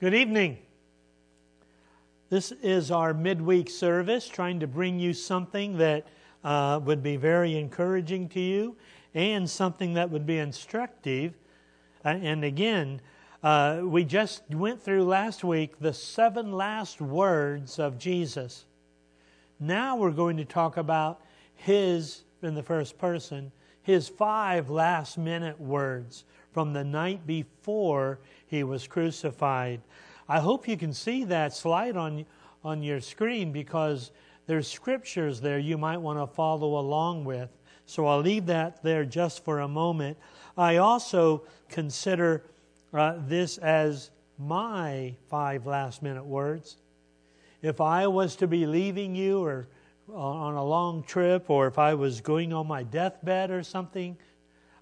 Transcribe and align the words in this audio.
Good 0.00 0.14
evening. 0.14 0.56
This 2.30 2.52
is 2.52 2.90
our 2.90 3.12
midweek 3.12 3.68
service, 3.68 4.26
trying 4.26 4.60
to 4.60 4.66
bring 4.66 4.98
you 4.98 5.12
something 5.12 5.76
that 5.76 6.06
uh, 6.42 6.80
would 6.82 7.02
be 7.02 7.16
very 7.18 7.58
encouraging 7.58 8.30
to 8.30 8.40
you 8.40 8.78
and 9.12 9.50
something 9.50 9.92
that 9.92 10.08
would 10.08 10.24
be 10.24 10.38
instructive. 10.38 11.34
Uh, 12.02 12.16
and 12.22 12.44
again, 12.44 13.02
uh, 13.42 13.82
we 13.84 14.04
just 14.04 14.42
went 14.48 14.82
through 14.82 15.04
last 15.04 15.44
week 15.44 15.78
the 15.80 15.92
seven 15.92 16.50
last 16.50 17.02
words 17.02 17.78
of 17.78 17.98
Jesus. 17.98 18.64
Now 19.58 19.96
we're 19.96 20.12
going 20.12 20.38
to 20.38 20.46
talk 20.46 20.78
about 20.78 21.20
his, 21.56 22.22
in 22.42 22.54
the 22.54 22.62
first 22.62 22.96
person, 22.96 23.52
his 23.82 24.08
five 24.08 24.70
last 24.70 25.18
minute 25.18 25.60
words 25.60 26.24
from 26.52 26.72
the 26.72 26.84
night 26.84 27.26
before 27.26 28.18
he 28.46 28.64
was 28.64 28.86
crucified. 28.86 29.80
I 30.28 30.40
hope 30.40 30.68
you 30.68 30.76
can 30.76 30.92
see 30.92 31.24
that 31.24 31.54
slide 31.54 31.96
on, 31.96 32.24
on 32.64 32.82
your 32.82 33.00
screen 33.00 33.52
because 33.52 34.10
there's 34.46 34.68
scriptures 34.68 35.40
there 35.40 35.58
you 35.58 35.78
might 35.78 35.98
want 35.98 36.18
to 36.18 36.26
follow 36.26 36.78
along 36.78 37.24
with. 37.24 37.50
So 37.86 38.06
I'll 38.06 38.20
leave 38.20 38.46
that 38.46 38.82
there 38.82 39.04
just 39.04 39.44
for 39.44 39.60
a 39.60 39.68
moment. 39.68 40.16
I 40.56 40.76
also 40.76 41.42
consider 41.68 42.44
uh, 42.92 43.14
this 43.26 43.58
as 43.58 44.10
my 44.38 45.14
five 45.28 45.66
last 45.66 46.02
minute 46.02 46.24
words. 46.24 46.76
If 47.62 47.80
I 47.80 48.06
was 48.06 48.36
to 48.36 48.46
be 48.46 48.66
leaving 48.66 49.14
you 49.14 49.42
or 49.44 49.68
on 50.12 50.54
a 50.54 50.64
long 50.64 51.02
trip, 51.02 51.50
or 51.50 51.66
if 51.66 51.78
I 51.78 51.94
was 51.94 52.20
going 52.20 52.52
on 52.52 52.66
my 52.66 52.82
deathbed 52.82 53.50
or 53.50 53.62
something, 53.62 54.16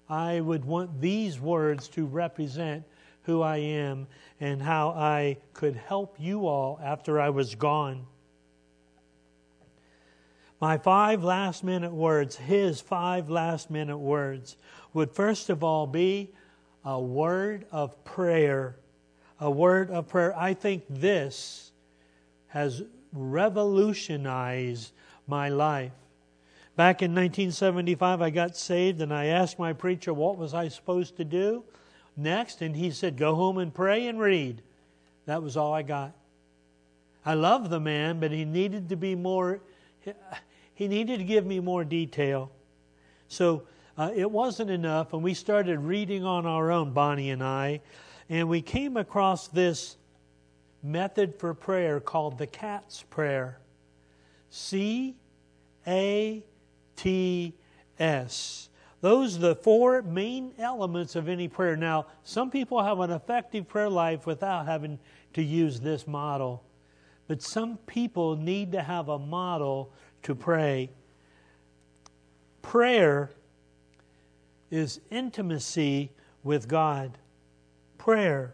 I 0.09 0.41
would 0.41 0.65
want 0.65 1.01
these 1.01 1.39
words 1.39 1.87
to 1.89 2.05
represent 2.05 2.83
who 3.23 3.41
I 3.41 3.57
am 3.57 4.07
and 4.39 4.61
how 4.61 4.89
I 4.89 5.37
could 5.53 5.75
help 5.75 6.15
you 6.17 6.47
all 6.47 6.79
after 6.83 7.19
I 7.19 7.29
was 7.29 7.53
gone. 7.55 8.05
My 10.59 10.77
five 10.77 11.23
last 11.23 11.63
minute 11.63 11.93
words, 11.93 12.35
his 12.35 12.81
five 12.81 13.29
last 13.29 13.69
minute 13.69 13.97
words, 13.97 14.57
would 14.93 15.11
first 15.11 15.49
of 15.49 15.63
all 15.63 15.87
be 15.87 16.33
a 16.83 16.99
word 16.99 17.65
of 17.71 18.03
prayer. 18.03 18.75
A 19.39 19.49
word 19.49 19.89
of 19.91 20.07
prayer. 20.07 20.35
I 20.37 20.53
think 20.53 20.83
this 20.89 21.71
has 22.47 22.83
revolutionized 23.13 24.91
my 25.27 25.49
life. 25.49 25.93
Back 26.79 27.01
in 27.01 27.11
1975, 27.11 28.21
I 28.21 28.29
got 28.29 28.55
saved 28.55 29.01
and 29.01 29.13
I 29.13 29.25
asked 29.25 29.59
my 29.59 29.73
preacher 29.73 30.13
what 30.13 30.37
was 30.37 30.53
I 30.53 30.69
supposed 30.69 31.17
to 31.17 31.25
do 31.25 31.65
next, 32.15 32.61
and 32.61 32.73
he 32.73 32.89
said, 32.89 33.17
Go 33.17 33.35
home 33.35 33.57
and 33.57 33.73
pray 33.73 34.07
and 34.07 34.17
read. 34.17 34.61
That 35.25 35.43
was 35.43 35.57
all 35.57 35.73
I 35.73 35.81
got. 35.81 36.13
I 37.25 37.33
love 37.33 37.69
the 37.69 37.81
man, 37.81 38.21
but 38.21 38.31
he 38.31 38.45
needed 38.45 38.87
to 38.87 38.95
be 38.95 39.13
more, 39.13 39.59
he 40.73 40.87
needed 40.87 41.17
to 41.17 41.25
give 41.25 41.45
me 41.45 41.59
more 41.59 41.83
detail. 41.83 42.49
So 43.27 43.63
uh, 43.97 44.11
it 44.15 44.31
wasn't 44.31 44.69
enough, 44.69 45.11
and 45.11 45.21
we 45.21 45.33
started 45.33 45.79
reading 45.79 46.23
on 46.23 46.45
our 46.45 46.71
own, 46.71 46.93
Bonnie 46.93 47.31
and 47.31 47.43
I, 47.43 47.81
and 48.29 48.47
we 48.47 48.61
came 48.61 48.95
across 48.95 49.49
this 49.49 49.97
method 50.81 51.35
for 51.39 51.53
prayer 51.53 51.99
called 51.99 52.37
the 52.37 52.47
cat's 52.47 53.03
prayer. 53.03 53.59
C 54.49 55.17
A 55.85 56.41
T 56.99 57.53
S. 57.97 58.69
Those 59.01 59.37
are 59.37 59.39
the 59.39 59.55
four 59.55 60.01
main 60.01 60.51
elements 60.59 61.15
of 61.15 61.29
any 61.29 61.47
prayer. 61.47 61.77
Now, 61.77 62.07
some 62.23 62.51
people 62.51 62.83
have 62.83 62.99
an 62.99 63.11
effective 63.11 63.67
prayer 63.67 63.89
life 63.89 64.25
without 64.25 64.65
having 64.65 64.99
to 65.33 65.41
use 65.41 65.79
this 65.79 66.05
model, 66.05 66.63
but 67.27 67.41
some 67.41 67.77
people 67.87 68.35
need 68.35 68.73
to 68.73 68.81
have 68.81 69.07
a 69.07 69.17
model 69.17 69.93
to 70.23 70.35
pray. 70.35 70.89
Prayer 72.61 73.31
is 74.69 74.99
intimacy 75.09 76.11
with 76.43 76.67
God. 76.67 77.17
Prayer, 77.97 78.53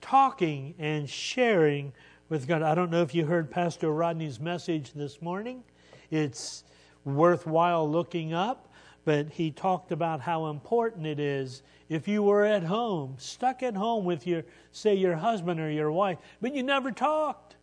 talking 0.00 0.74
and 0.78 1.08
sharing 1.08 1.92
with 2.28 2.48
God. 2.48 2.62
I 2.62 2.74
don't 2.74 2.90
know 2.90 3.02
if 3.02 3.14
you 3.14 3.26
heard 3.26 3.48
Pastor 3.48 3.92
Rodney's 3.92 4.40
message 4.40 4.92
this 4.92 5.22
morning. 5.22 5.62
It's 6.10 6.64
worthwhile 7.04 7.90
looking 7.90 8.32
up 8.32 8.68
but 9.04 9.30
he 9.30 9.50
talked 9.50 9.90
about 9.90 10.20
how 10.20 10.46
important 10.46 11.06
it 11.06 11.18
is 11.18 11.62
if 11.88 12.06
you 12.06 12.22
were 12.22 12.44
at 12.44 12.62
home, 12.62 13.16
stuck 13.18 13.62
at 13.62 13.74
home 13.74 14.04
with 14.04 14.26
your, 14.26 14.44
say, 14.70 14.94
your 14.94 15.16
husband 15.16 15.60
or 15.60 15.70
your 15.70 15.90
wife, 15.90 16.18
but 16.40 16.54
you 16.54 16.62
never 16.62 16.90
talked. 16.90 17.56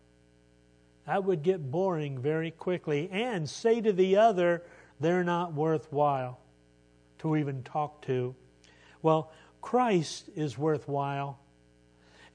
That 1.08 1.24
would 1.24 1.42
get 1.42 1.72
boring 1.72 2.20
very 2.20 2.52
quickly 2.52 3.10
and 3.12 3.50
say 3.50 3.82
to 3.82 3.94
the 3.94 4.18
other, 4.18 4.64
they're 5.00 5.24
not 5.24 5.54
worthwhile 5.54 6.40
to 7.20 7.38
even 7.38 7.64
talk 7.64 8.02
to. 8.04 8.36
Well, 9.02 9.32
Christ 9.62 10.30
is 10.36 10.58
worthwhile. 10.58 11.40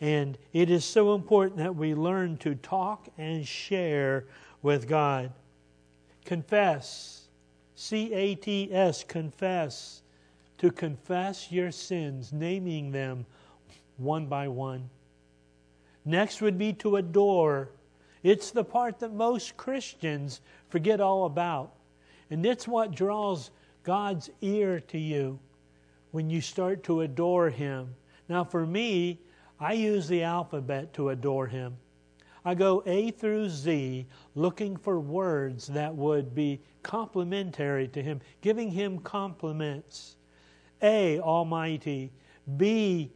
And 0.01 0.37
it 0.53 0.71
is 0.71 0.85
so 0.85 1.15
important 1.15 1.59
that 1.59 1.77
we 1.77 1.95
learn 1.95 2.37
to 2.39 2.55
talk 2.57 3.07
and 3.17 3.47
share 3.47 4.27
with 4.63 4.89
God. 4.89 5.33
Confess 6.25 7.25
C 7.75 8.13
A 8.13 8.35
T 8.35 8.69
S, 8.73 9.05
confess. 9.05 10.03
To 10.59 10.71
confess 10.71 11.51
your 11.51 11.73
sins, 11.73 12.33
naming 12.33 12.93
them 12.93 13.27
one 13.97 14.27
by 14.27 14.49
one. 14.49 14.89
Next 16.05 16.41
would 16.41 16.57
be 16.57 16.73
to 16.75 16.97
adore. 16.97 17.71
It's 18.23 18.51
the 18.51 18.65
part 18.65 19.01
that 19.01 19.13
most 19.13 19.57
Christians 19.57 20.41
forget 20.69 21.01
all 21.01 21.27
about. 21.27 21.75
And 22.31 22.47
it's 22.47 22.67
what 22.67 22.95
draws 22.95 23.51
God's 23.83 24.31
ear 24.41 24.81
to 24.81 24.99
you 24.99 25.39
when 26.13 26.31
you 26.31 26.41
start 26.41 26.85
to 26.85 27.03
adore 27.03 27.51
Him. 27.51 27.95
Now, 28.29 28.45
for 28.45 28.65
me, 28.65 29.21
I 29.61 29.75
use 29.75 30.09
the 30.09 30.23
alphabet 30.23 30.95
to 30.95 31.11
adore 31.11 31.49
Him. 31.49 31.77
I 32.45 32.55
go 32.55 32.83
A 32.85 33.11
through 33.11 33.49
Z 33.49 34.07
looking 34.35 34.77
for 34.77 35.01
words 35.01 35.67
that 35.69 35.95
would 35.95 36.35
be 36.35 36.61
complimentary 36.83 37.89
to 37.89 38.03
Him, 38.03 38.21
giving 38.43 38.71
Him 38.71 38.99
compliments. 38.99 40.17
A, 40.83 41.19
Almighty. 41.21 42.13
B, 42.59 43.11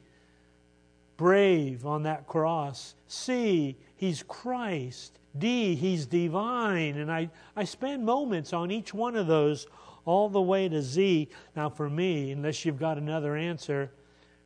brave 1.19 1.85
on 1.85 2.03
that 2.05 2.27
cross. 2.27 2.95
C, 3.07 3.77
He's 3.97 4.23
Christ. 4.23 5.19
D, 5.37 5.75
He's 5.75 6.07
divine. 6.07 6.97
And 6.97 7.13
I, 7.13 7.29
I 7.55 7.65
spend 7.65 8.07
moments 8.07 8.55
on 8.55 8.71
each 8.71 8.95
one 8.95 9.15
of 9.17 9.27
those 9.27 9.67
all 10.07 10.31
the 10.31 10.41
way 10.41 10.71
to 10.71 10.81
Z. 10.81 11.29
Now, 11.55 11.69
for 11.69 11.91
me, 11.91 12.31
unless 12.31 12.65
you've 12.65 12.79
got 12.79 12.97
another 12.97 13.37
answer, 13.37 13.93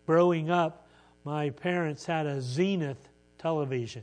growing 0.06 0.50
up, 0.50 0.88
my 1.24 1.50
parents 1.50 2.04
had 2.04 2.26
a 2.26 2.40
Zenith 2.40 3.08
television. 3.38 4.02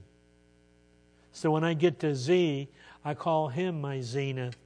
So 1.32 1.52
when 1.52 1.64
I 1.64 1.74
get 1.74 2.00
to 2.00 2.16
Z, 2.16 2.68
I 3.06 3.14
call 3.14 3.50
him 3.50 3.82
my 3.82 4.02
zenith. 4.02 4.58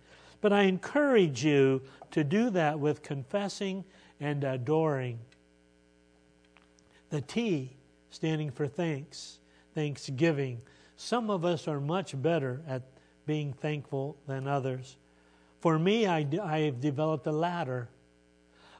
But 0.41 0.53
I 0.53 0.63
encourage 0.63 1.43
you 1.43 1.81
to 2.11 2.23
do 2.23 2.49
that 2.49 2.79
with 2.79 3.01
confessing 3.01 3.85
and 4.19 4.43
adoring. 4.43 5.19
The 7.09 7.21
T 7.21 7.75
standing 8.09 8.51
for 8.51 8.67
thanks, 8.67 9.39
thanksgiving. 9.73 10.61
Some 10.97 11.29
of 11.29 11.45
us 11.45 11.67
are 11.67 11.79
much 11.79 12.21
better 12.21 12.61
at 12.67 12.83
being 13.25 13.53
thankful 13.53 14.17
than 14.27 14.47
others. 14.47 14.97
For 15.61 15.79
me, 15.79 16.07
I, 16.07 16.27
I 16.41 16.59
have 16.59 16.81
developed 16.81 17.25
a 17.27 17.31
ladder. 17.31 17.87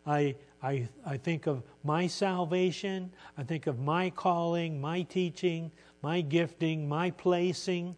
I, 0.06 0.36
I, 0.62 0.88
I 1.06 1.18
think 1.18 1.48
of 1.48 1.64
my 1.84 2.08
salvation, 2.08 3.12
I 3.38 3.44
think 3.44 3.68
of 3.68 3.80
my 3.80 4.10
calling, 4.10 4.80
my 4.82 5.04
teaching, 5.04 5.72
my 6.02 6.22
gifting, 6.22 6.88
my 6.88 7.12
placing, 7.12 7.96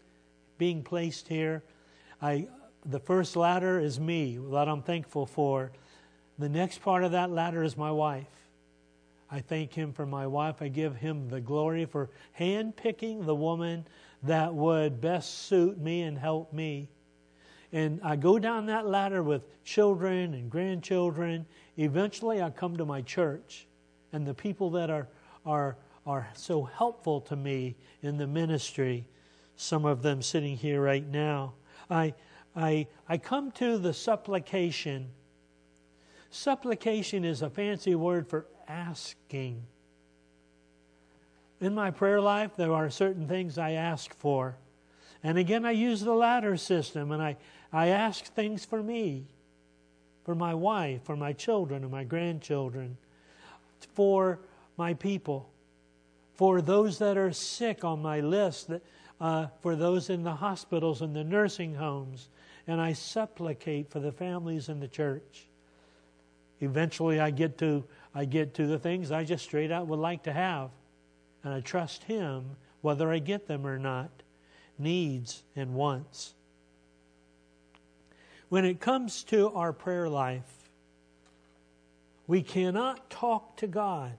being 0.58 0.84
placed 0.84 1.28
here. 1.28 1.64
I, 2.22 2.48
the 2.86 3.00
first 3.00 3.36
ladder 3.36 3.80
is 3.80 4.00
me, 4.00 4.40
that 4.52 4.68
I'm 4.68 4.82
thankful 4.82 5.26
for. 5.26 5.72
The 6.38 6.50
next 6.50 6.82
part 6.82 7.04
of 7.04 7.12
that 7.12 7.32
ladder 7.32 7.64
is 7.64 7.78
my 7.78 7.92
wife. 7.92 8.28
I 9.32 9.40
thank 9.40 9.74
Him 9.74 9.92
for 9.92 10.06
my 10.06 10.28
wife. 10.28 10.62
I 10.62 10.68
give 10.68 10.96
Him 10.96 11.30
the 11.30 11.42
glory 11.42 11.86
for 11.86 12.10
handpicking 12.40 13.26
the 13.26 13.36
woman 13.36 13.86
that 14.24 14.54
would 14.54 15.02
best 15.02 15.48
suit 15.48 15.80
me 15.80 16.02
and 16.04 16.18
help 16.18 16.54
me. 16.54 16.90
And 17.72 18.00
I 18.04 18.16
go 18.16 18.40
down 18.40 18.66
that 18.68 18.88
ladder 18.88 19.24
with 19.24 19.44
children 19.64 20.34
and 20.34 20.50
grandchildren. 20.50 21.46
Eventually, 21.78 22.42
I 22.42 22.50
come 22.50 22.78
to 22.78 22.86
my 22.86 23.02
church 23.02 23.68
and 24.14 24.26
the 24.26 24.34
people 24.34 24.70
that 24.72 24.90
are, 24.90 25.08
are 25.46 25.78
are 26.06 26.28
so 26.34 26.64
helpful 26.64 27.20
to 27.20 27.36
me 27.36 27.76
in 28.02 28.18
the 28.18 28.28
ministry, 28.28 29.08
some 29.56 29.86
of 29.86 30.02
them 30.02 30.22
sitting 30.22 30.56
here 30.56 30.82
right 30.82 31.08
now. 31.08 31.54
I, 31.90 32.14
I, 32.56 32.88
I 33.10 33.18
come 33.18 33.52
to 33.54 33.78
the 33.78 33.94
supplication. 33.94 35.10
Supplication 36.30 37.26
is 37.26 37.42
a 37.42 37.50
fancy 37.50 37.96
word 37.96 38.28
for 38.28 38.46
asking. 38.68 39.64
In 41.60 41.74
my 41.74 41.90
prayer 41.90 42.22
life, 42.22 42.52
there 42.56 42.74
are 42.74 42.90
certain 42.90 43.28
things 43.28 43.58
I 43.58 43.72
ask 43.72 44.14
for. 44.14 44.58
And 45.26 45.40
again, 45.40 45.66
I 45.66 45.72
use 45.72 46.02
the 46.02 46.14
ladder 46.14 46.56
system 46.56 47.12
and 47.12 47.20
I, 47.20 47.36
I 47.74 47.88
ask 47.88 48.26
things 48.26 48.64
for 48.64 48.84
me, 48.84 49.26
for 50.24 50.36
my 50.36 50.54
wife, 50.54 51.02
for 51.04 51.16
my 51.16 51.34
children 51.34 51.82
and 51.82 51.92
my 51.92 52.04
grandchildren, 52.04 52.96
for 53.96 54.38
my 54.78 54.94
people, 54.94 55.50
for 56.36 56.62
those 56.62 57.00
that 57.00 57.18
are 57.18 57.32
sick 57.32 57.84
on 57.84 58.04
my 58.04 58.20
list, 58.20 58.68
that, 58.68 58.84
uh, 59.20 59.48
for 59.62 59.76
those 59.76 60.12
in 60.12 60.22
the 60.22 60.36
hospitals 60.36 61.02
and 61.02 61.16
the 61.16 61.24
nursing 61.24 61.74
homes. 61.74 62.30
And 62.68 62.80
I 62.80 62.94
supplicate 62.94 63.90
for 63.90 64.00
the 64.00 64.12
families 64.12 64.70
in 64.70 64.80
the 64.80 64.88
church. 64.88 65.48
Eventually, 66.62 67.20
I 67.20 67.32
get 67.32 67.58
to 67.58 67.84
I 68.14 68.26
get 68.26 68.54
to 68.56 68.68
the 68.68 68.78
things 68.78 69.12
I 69.12 69.24
just 69.24 69.44
straight 69.44 69.72
out 69.72 69.88
would 69.88 70.00
like 70.00 70.22
to 70.24 70.34
have, 70.34 70.70
and 71.44 71.52
I 71.52 71.62
trust 71.62 72.04
Him 72.04 72.46
whether 72.82 73.12
I 73.12 73.18
get 73.18 73.48
them 73.48 73.66
or 73.66 73.80
not. 73.80 74.15
Needs 74.78 75.44
and 75.56 75.74
wants. 75.74 76.34
When 78.50 78.66
it 78.66 78.80
comes 78.80 79.24
to 79.26 79.50
our 79.54 79.74
prayer 79.74 80.08
life, 80.10 80.70
we 82.28 82.42
cannot 82.42 83.10
talk 83.10 83.58
to 83.58 83.68
God 83.68 84.18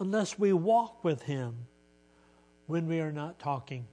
unless 0.00 0.38
we 0.38 0.52
walk 0.52 1.02
with 1.04 1.22
Him 1.22 1.66
when 2.66 2.86
we 2.86 3.00
are 3.00 3.12
not 3.12 3.38
talking. 3.38 3.86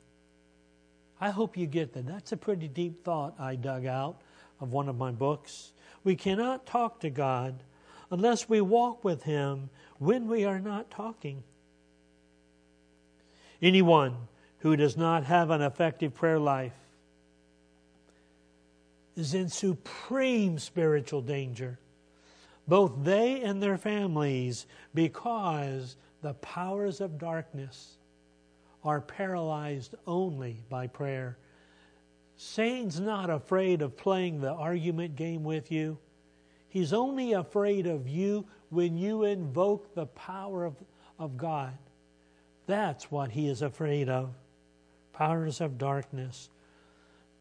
I 1.19 1.30
hope 1.30 1.56
you 1.57 1.68
get 1.68 1.94
that. 1.94 2.07
That's 2.07 2.31
a 2.31 2.38
pretty 2.38 2.68
deep 2.68 3.03
thought 3.03 3.36
I 3.39 3.56
dug 3.56 3.86
out 3.86 4.21
of 4.59 4.74
one 4.74 4.89
of 4.89 4.98
my 4.98 5.12
books. 5.12 5.71
We 6.03 6.15
cannot 6.15 6.65
talk 6.65 7.00
to 7.01 7.09
God 7.09 7.63
unless 8.09 8.50
we 8.50 8.62
walk 8.62 9.03
with 9.03 9.24
Him 9.24 9.69
when 10.00 10.27
we 10.27 10.45
are 10.45 10.59
not 10.59 10.89
talking. 10.89 11.44
Anyone 13.62 14.15
who 14.62 14.75
does 14.75 14.96
not 14.96 15.24
have 15.24 15.50
an 15.50 15.62
effective 15.62 16.13
prayer 16.13 16.40
life 16.40 16.74
is 19.16 19.34
in 19.34 19.50
supreme 19.50 20.58
spiritual 20.58 21.22
danger, 21.22 21.80
both 22.68 22.92
they 23.04 23.42
and 23.42 23.62
their 23.62 23.78
families, 23.78 24.68
because 24.94 25.98
the 26.22 26.34
powers 26.36 27.02
of 27.02 27.18
darkness 27.18 27.98
are 28.84 29.02
paralyzed 29.02 29.96
only 30.06 30.58
by 30.69 30.88
prayer. 30.88 31.38
Satan's 32.38 33.00
not 33.00 33.30
afraid 33.30 33.81
of 33.81 33.98
playing 33.98 34.42
the 34.42 34.52
argument 34.52 35.16
game 35.16 35.44
with 35.44 35.72
you. 35.72 35.98
He's 36.69 36.94
only 36.94 37.34
afraid 37.34 37.86
of 37.88 38.08
you 38.08 38.46
when 38.69 38.96
you 38.96 39.24
invoke 39.24 39.94
the 39.94 40.06
power 40.06 40.66
of, 40.66 40.75
of 41.19 41.36
God. 41.38 41.74
That's 42.68 43.12
what 43.12 43.31
he 43.31 43.48
is 43.48 43.62
afraid 43.62 44.08
of 44.08 44.34
powers 45.21 45.62
of 45.62 45.77
darkness. 45.77 46.50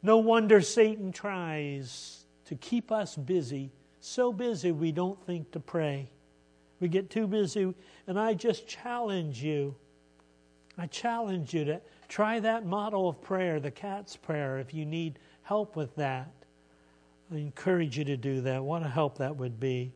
No 0.03 0.19
wonder 0.19 0.61
Satan 0.61 1.13
tries 1.13 2.27
to 2.45 2.55
keep 2.57 2.93
us 2.93 3.17
busy, 3.17 3.71
so 4.01 4.35
busy 4.35 4.71
we 4.71 4.93
don't 4.93 5.19
think 5.25 5.51
to 5.53 5.61
pray. 5.61 6.11
We 6.79 6.89
get 6.89 7.09
too 7.09 7.27
busy, 7.27 7.75
and 8.07 8.21
I 8.21 8.35
just 8.35 8.69
challenge 8.69 9.43
you. 9.43 9.75
I 10.77 10.89
challenge 10.89 11.55
you 11.55 11.65
to 11.65 11.81
try 12.07 12.39
that 12.41 12.67
model 12.67 13.09
of 13.09 13.23
prayer, 13.23 13.59
the 13.61 13.71
cat's 13.71 14.15
prayer, 14.15 14.59
if 14.59 14.75
you 14.75 14.85
need 14.85 15.19
help 15.45 15.75
with 15.75 15.97
that. 15.97 16.31
I 17.33 17.37
encourage 17.37 17.97
you 17.97 18.05
to 18.05 18.17
do 18.19 18.43
that. 18.43 18.63
What 18.63 18.83
a 18.83 18.89
help 18.89 19.17
that 19.19 19.37
would 19.37 19.59
be. 19.59 19.91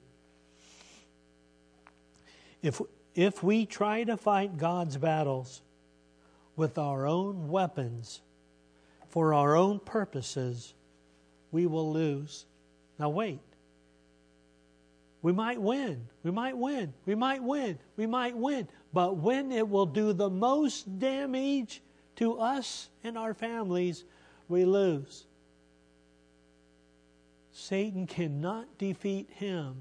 If, 2.63 2.81
if 3.15 3.43
we 3.43 3.67
try 3.67 4.05
to 4.05 4.17
fight 4.17 4.57
God's 4.57 4.97
battles 4.97 5.61
with 6.57 6.79
our 6.79 7.07
own 7.07 7.49
weapons 7.49 8.21
for 9.09 9.33
our 9.33 9.55
own 9.57 9.79
purposes, 9.79 10.75
we 11.53 11.67
will 11.67 11.93
lose. 11.93 12.47
Now, 12.99 13.11
wait. 13.11 13.41
We 15.23 15.33
might 15.33 15.61
win. 15.61 16.09
We 16.23 16.31
might 16.31 16.57
win. 16.57 16.93
We 17.07 17.15
might 17.15 17.43
win. 17.43 17.79
We 17.97 18.07
might 18.07 18.37
win. 18.37 18.69
But 18.93 19.17
when 19.17 19.53
it 19.53 19.69
will 19.69 19.87
do 19.87 20.13
the 20.13 20.29
most 20.29 20.99
damage 20.99 21.81
to 22.17 22.39
us 22.39 22.91
and 23.03 23.17
our 23.17 23.35
families, 23.35 24.05
we 24.49 24.65
lose. 24.65 25.27
Satan 27.53 28.07
cannot 28.07 28.79
defeat 28.79 29.31
him. 29.31 29.77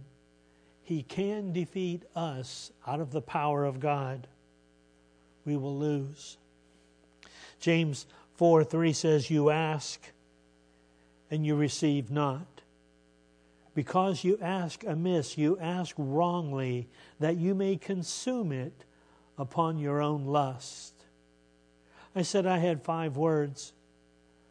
He 0.83 1.01
can 1.01 1.53
defeat 1.53 2.03
us 2.15 2.71
out 2.85 2.99
of 2.99 3.11
the 3.11 3.21
power 3.21 3.65
of 3.65 3.79
God. 3.79 4.27
We 5.43 5.57
will 5.57 5.77
lose. 5.77 6.37
James 7.63 8.07
4 8.35 8.65
3 8.65 8.91
says, 8.91 9.29
You 9.29 9.49
ask 9.49 10.11
and 11.31 11.45
you 11.45 11.55
receive 11.55 12.11
not. 12.11 12.45
Because 13.73 14.25
you 14.25 14.37
ask 14.41 14.83
amiss, 14.83 15.37
you 15.37 15.57
ask 15.59 15.95
wrongly, 15.97 16.89
that 17.21 17.37
you 17.37 17.55
may 17.55 17.77
consume 17.77 18.51
it 18.51 18.83
upon 19.37 19.77
your 19.79 20.01
own 20.01 20.25
lust. 20.25 20.93
I 22.13 22.23
said 22.23 22.45
I 22.45 22.57
had 22.57 22.83
five 22.83 23.15
words. 23.15 23.71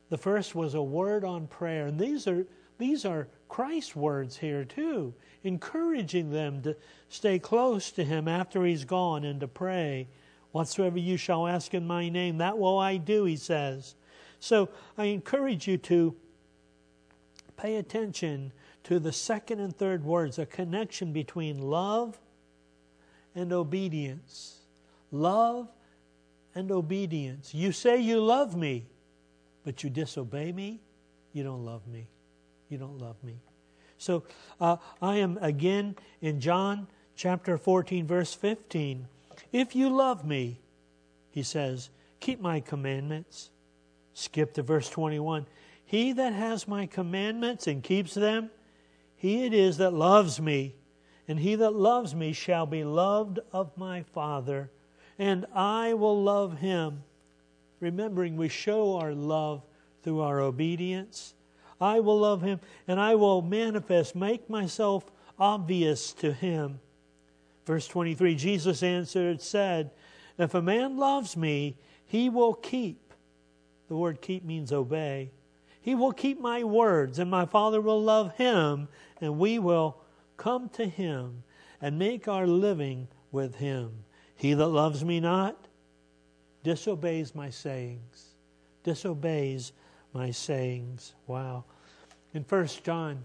The 0.08 0.17
first 0.17 0.55
was 0.55 0.73
a 0.73 0.82
word 0.82 1.23
on 1.23 1.49
prayer. 1.49 1.88
And 1.88 1.99
these 2.00 2.26
are 2.26 2.47
these 2.79 3.05
are 3.05 3.29
Christ's 3.50 3.94
words 3.94 4.38
here, 4.38 4.65
too, 4.65 5.12
encouraging 5.44 6.31
them 6.31 6.62
to 6.62 6.76
stay 7.11 7.38
close 7.38 7.91
to 7.93 8.05
Him 8.05 8.26
after 8.26 8.65
He's 8.65 8.87
gone 8.87 9.23
and 9.25 9.38
to 9.41 9.49
pray. 9.49 10.08
Whatsoever 10.52 10.99
you 10.99 11.16
shall 11.16 11.46
ask 11.46 11.75
in 11.75 11.87
my 11.87 12.08
name, 12.08 12.38
that 12.38 12.58
will 12.58 12.78
I 12.78 12.96
do, 12.96 13.25
He 13.25 13.37
says. 13.37 13.94
So 14.40 14.69
I 14.96 15.04
encourage 15.06 15.66
you 15.66 15.78
to 15.78 16.14
pay 17.56 17.76
attention 17.76 18.52
to 18.84 18.99
the 18.99 19.12
second 19.12 19.60
and 19.60 19.76
third 19.76 20.04
words, 20.04 20.38
a 20.38 20.46
connection 20.46 21.12
between 21.12 21.60
love 21.60 22.19
and 23.34 23.52
obedience. 23.52 24.60
Love 25.10 25.69
and 26.55 26.70
obedience. 26.70 27.55
You 27.55 27.72
say 27.72 28.00
you 28.00 28.20
love 28.20 28.56
me, 28.56 28.87
but 29.64 29.84
you 29.84 29.90
disobey 29.90 30.52
me, 30.52 30.81
you 31.32 31.44
don't 31.44 31.64
love 31.64 31.87
me 31.87 32.08
you 32.72 32.78
don't 32.78 32.98
love 32.98 33.22
me. 33.22 33.34
So 33.98 34.25
uh, 34.60 34.78
I 35.00 35.16
am 35.16 35.38
again 35.43 35.94
in 36.22 36.40
John 36.40 36.88
chapter 37.15 37.58
14, 37.58 38.06
verse 38.06 38.34
15. 38.34 39.06
If 39.53 39.77
you 39.77 39.91
love 39.91 40.25
me, 40.25 40.61
he 41.31 41.43
says, 41.43 41.91
keep 42.21 42.41
my 42.41 42.61
commandments. 42.61 43.51
Skip 44.15 44.55
to 44.55 44.63
verse 44.63 44.89
21. 44.89 45.47
He 45.85 46.13
that 46.13 46.32
has 46.32 46.67
my 46.67 46.87
commandments 46.87 47.67
and 47.67 47.82
keeps 47.82 48.15
them, 48.15 48.51
he 49.15 49.44
it 49.44 49.55
is 49.55 49.77
that 49.77 49.93
loves 49.93 50.41
me. 50.41 50.75
And 51.29 51.39
he 51.39 51.55
that 51.55 51.75
loves 51.75 52.15
me 52.15 52.32
shall 52.32 52.67
be 52.67 52.82
loved 52.82 53.39
of 53.53 53.77
my 53.77 54.03
Father, 54.03 54.71
and 55.19 55.47
I 55.55 55.94
will 55.94 56.21
love 56.21 56.59
him. 56.59 57.05
Remembering 57.79 58.37
we 58.37 58.49
show 58.49 58.97
our 58.97 59.15
love 59.15 59.63
through 60.03 60.21
our 60.21 60.41
obedience 60.41 61.35
I 61.82 61.99
will 61.99 62.21
love 62.21 62.43
him 62.43 62.61
and 62.87 63.01
I 63.01 63.17
will 63.17 63.43
manifest, 63.43 64.15
make 64.15 64.49
myself 64.49 65.11
obvious 65.39 66.13
to 66.15 66.32
him. 66.32 66.79
Verse 67.72 67.86
23 67.86 68.34
Jesus 68.34 68.82
answered, 68.82 69.41
said, 69.41 69.93
If 70.36 70.52
a 70.52 70.60
man 70.60 70.98
loves 70.98 71.38
me, 71.38 71.79
he 72.05 72.29
will 72.29 72.52
keep. 72.52 73.14
The 73.88 73.96
word 73.96 74.20
keep 74.20 74.44
means 74.44 74.74
obey. 74.74 75.31
He 75.81 75.94
will 75.94 76.12
keep 76.12 76.38
my 76.38 76.64
words, 76.64 77.19
and 77.19 77.31
my 77.31 77.46
Father 77.46 77.81
will 77.81 78.02
love 78.02 78.36
him, 78.36 78.88
and 79.22 79.38
we 79.38 79.58
will 79.58 79.96
come 80.36 80.69
to 80.74 80.84
him 80.84 81.44
and 81.81 81.98
make 81.98 82.29
our 82.29 82.46
living 82.46 83.08
with 83.31 83.55
him. 83.55 84.05
He 84.36 84.52
that 84.52 84.67
loves 84.67 85.02
me 85.02 85.19
not 85.19 85.56
disobeys 86.62 87.34
my 87.34 87.48
sayings, 87.48 88.34
disobeys 88.84 89.72
my 90.12 90.31
sayings. 90.31 91.14
Wow. 91.26 91.64
In 92.34 92.43
1 92.43 92.67
John 92.84 93.24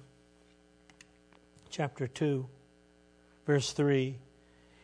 chapter 1.70 2.08
2, 2.08 2.48
verse 3.46 3.74
3, 3.74 4.20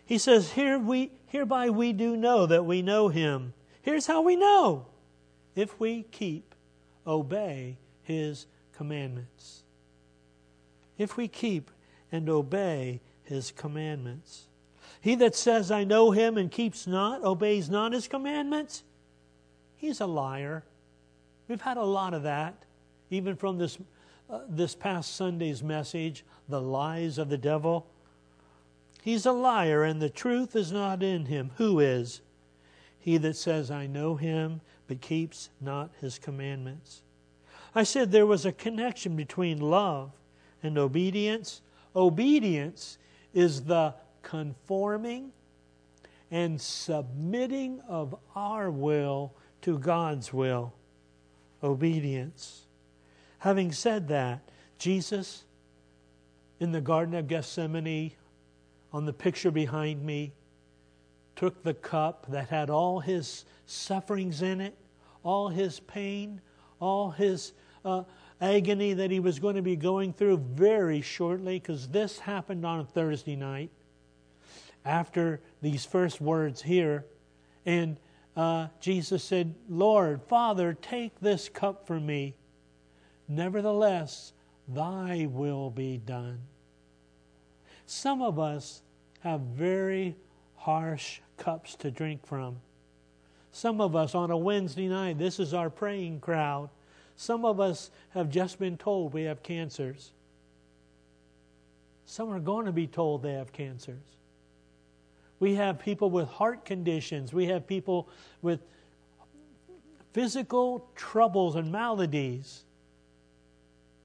he 0.06 0.18
says, 0.18 0.52
Here 0.54 0.78
we, 0.78 1.12
Hereby 1.28 1.70
we 1.70 1.94
do 1.94 2.18
know 2.18 2.46
that 2.46 2.66
we 2.66 2.82
know 2.82 3.08
him. 3.08 3.54
Here's 3.82 4.08
how 4.08 4.22
we 4.22 4.36
know 4.36 4.88
if 5.56 5.80
we 5.80 6.04
keep, 6.04 6.56
obey 7.06 7.78
his 8.04 8.46
commandments. 8.76 9.64
If 10.98 11.18
we 11.18 11.28
keep 11.28 11.70
and 12.12 12.30
obey 12.30 13.02
his 13.24 13.52
commandments. 13.52 14.48
He 15.02 15.16
that 15.16 15.36
says, 15.36 15.72
I 15.72 15.84
know 15.84 16.12
him 16.12 16.38
and 16.38 16.52
keeps 16.52 16.88
not, 16.88 17.24
obeys 17.24 17.70
not 17.70 17.92
his 17.92 18.08
commandments, 18.08 18.84
he's 19.76 20.00
a 20.00 20.06
liar. 20.06 20.64
We've 21.48 21.62
had 21.62 21.78
a 21.78 21.84
lot 21.84 22.14
of 22.14 22.24
that, 22.24 22.64
even 23.10 23.36
from 23.36 23.58
this, 23.58 23.78
uh, 24.30 24.42
this 24.48 24.76
past 24.76 25.16
Sunday's 25.16 25.62
message, 25.62 26.24
The 26.48 26.62
Lies 26.62 27.18
of 27.18 27.30
the 27.30 27.38
Devil. 27.38 27.88
He's 29.04 29.26
a 29.26 29.34
liar, 29.34 29.84
and 29.84 30.02
the 30.02 30.10
truth 30.10 30.56
is 30.56 30.72
not 30.72 31.04
in 31.04 31.26
him. 31.26 31.52
Who 31.58 31.82
is? 31.82 32.22
He 33.00 33.18
that 33.18 33.36
says, 33.36 33.70
I 33.70 33.86
know 33.86 34.16
him, 34.16 34.62
but 34.88 35.02
keeps 35.02 35.50
not 35.60 35.90
his 36.00 36.18
commandments. 36.18 37.02
I 37.76 37.84
said 37.84 38.12
there 38.12 38.26
was 38.26 38.46
a 38.46 38.54
connection 38.54 39.18
between 39.18 39.60
love 39.60 40.12
and 40.62 40.78
obedience. 40.78 41.62
Obedience 41.94 42.98
is 43.34 43.64
the 43.64 43.94
conforming 44.22 45.34
and 46.32 46.62
submitting 46.62 47.82
of 47.90 48.16
our 48.38 48.72
will 48.72 49.34
to 49.64 49.80
God's 49.80 50.32
will. 50.32 50.72
Obedience. 51.62 52.68
Having 53.40 53.74
said 53.74 54.08
that, 54.08 54.40
Jesus 54.78 55.44
in 56.62 56.72
the 56.72 56.80
Garden 56.80 57.16
of 57.16 57.28
Gethsemane, 57.28 58.14
on 58.94 59.06
the 59.06 59.14
picture 59.14 59.52
behind 59.52 60.04
me, 60.04 60.34
took 61.36 61.64
the 61.64 61.74
cup 61.74 62.28
that 62.30 62.50
had 62.50 62.70
all 62.70 63.00
his 63.00 63.46
sufferings 63.66 64.42
in 64.42 64.62
it, 64.62 64.78
all 65.24 65.50
his 65.50 65.80
pain, 65.80 66.40
all 66.80 67.10
his 67.10 67.54
uh, 67.84 68.04
agony 68.40 68.94
that 68.94 69.10
he 69.10 69.20
was 69.20 69.40
going 69.40 69.56
to 69.56 69.62
be 69.62 69.76
going 69.76 70.14
through 70.14 70.38
very 70.38 71.02
shortly, 71.02 71.60
because 71.60 71.88
this 71.88 72.20
happened 72.20 72.66
on 72.66 72.82
a 72.82 72.86
Thursday 72.86 73.36
night 73.36 73.72
after 74.86 75.42
these 75.62 75.86
first 75.86 76.22
words 76.22 76.62
here. 76.62 77.06
And 77.66 77.98
uh, 78.36 78.68
Jesus 78.80 79.24
said, 79.24 79.56
Lord, 79.70 80.22
Father, 80.28 80.74
take 80.74 81.20
this 81.20 81.50
cup 81.50 81.88
from 81.88 82.06
me. 82.06 82.36
Nevertheless, 83.28 84.34
thy 84.68 85.28
will 85.30 85.70
be 85.70 85.98
done. 85.98 86.40
Some 87.94 88.24
of 88.24 88.40
us 88.40 88.82
have 89.20 89.42
very 89.42 90.16
harsh 90.56 91.20
cups 91.38 91.76
to 91.76 91.92
drink 91.92 92.26
from. 92.26 92.58
Some 93.52 93.80
of 93.80 93.96
us 93.96 94.16
on 94.16 94.32
a 94.32 94.38
Wednesday 94.38 94.88
night, 94.88 95.20
this 95.20 95.40
is 95.40 95.54
our 95.54 95.70
praying 95.70 96.20
crowd. 96.20 96.72
Some 97.18 97.46
of 97.46 97.60
us 97.60 97.92
have 98.10 98.32
just 98.32 98.58
been 98.58 98.78
told 98.78 99.14
we 99.14 99.24
have 99.24 99.44
cancers. 99.44 100.12
Some 102.08 102.32
are 102.32 102.40
going 102.40 102.66
to 102.66 102.72
be 102.72 102.88
told 102.88 103.22
they 103.22 103.34
have 103.34 103.54
cancers. 103.54 104.18
We 105.40 105.54
have 105.54 105.78
people 105.78 106.10
with 106.10 106.28
heart 106.28 106.66
conditions. 106.66 107.32
We 107.32 107.46
have 107.46 107.68
people 107.68 108.10
with 108.42 108.60
physical 110.14 110.90
troubles 110.96 111.56
and 111.56 111.72
maladies. 111.72 112.64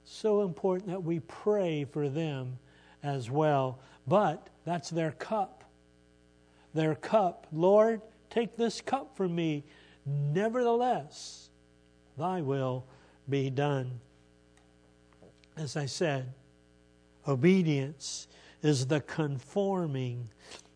So 0.04 0.42
important 0.42 0.90
that 0.90 1.02
we 1.02 1.20
pray 1.20 1.84
for 1.84 2.10
them 2.10 2.58
as 3.02 3.30
well. 3.30 3.78
But 4.06 4.48
that's 4.64 4.90
their 4.90 5.12
cup. 5.12 5.64
Their 6.74 6.94
cup. 6.94 7.46
Lord, 7.52 8.00
take 8.30 8.56
this 8.56 8.80
cup 8.80 9.16
from 9.16 9.34
me. 9.34 9.64
Nevertheless, 10.06 11.50
thy 12.16 12.40
will 12.40 12.84
be 13.28 13.50
done. 13.50 14.00
As 15.56 15.76
I 15.76 15.86
said, 15.86 16.32
obedience 17.26 18.28
is 18.62 18.86
the 18.86 19.00
conforming 19.00 20.28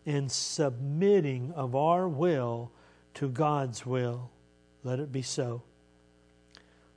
and 0.05 0.31
submitting 0.31 1.51
of 1.53 1.75
our 1.75 2.07
will 2.07 2.71
to 3.15 3.29
God's 3.29 3.85
will. 3.85 4.29
Let 4.83 4.99
it 4.99 5.11
be 5.11 5.21
so. 5.21 5.63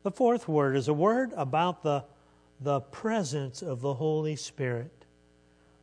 The 0.03 0.11
fourth 0.11 0.49
word 0.49 0.77
is 0.77 0.89
a 0.89 0.95
word 0.95 1.33
about 1.37 1.83
the, 1.83 2.05
the 2.61 2.81
presence 2.81 3.63
of 3.63 3.81
the 3.81 3.95
Holy 3.95 4.37
Spirit. 4.37 4.96